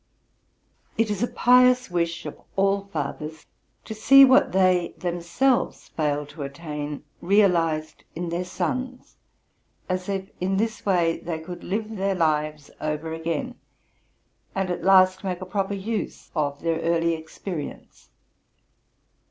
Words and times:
It 0.97 1.11
is 1.11 1.21
a 1.21 1.27
pious 1.27 1.91
wish 1.91 2.25
of 2.25 2.41
all 2.55 2.85
fathers 2.85 3.45
to 3.85 3.93
see 3.93 4.25
what 4.25 4.51
they 4.51 4.87
have 4.93 4.99
themselves 5.01 5.89
failed 5.89 6.29
to 6.29 6.41
attain 6.41 7.03
realized 7.21 8.03
in 8.15 8.29
their 8.29 8.43
sons, 8.43 9.17
as 9.87 10.09
if 10.09 10.31
in 10.41 10.57
this 10.57 10.87
way 10.87 11.19
they 11.19 11.37
could 11.37 11.63
live 11.63 11.97
their 11.97 12.15
lives 12.15 12.71
over 12.81 13.13
again, 13.13 13.59
and 14.55 14.71
at 14.71 14.83
last 14.83 15.23
make 15.23 15.39
a 15.39 15.45
proper 15.45 15.75
use 15.75 16.31
of 16.33 16.61
their 16.63 16.79
early 16.79 17.13
experience. 17.13 18.09